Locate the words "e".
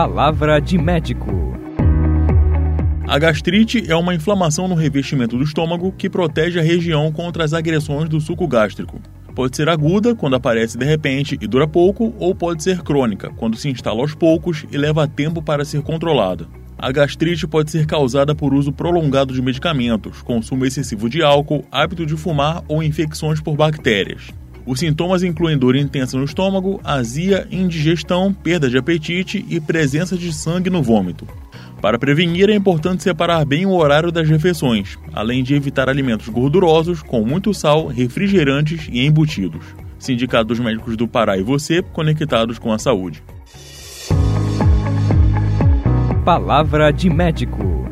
11.38-11.46, 14.72-14.78, 29.48-29.58, 38.92-39.04, 41.36-41.42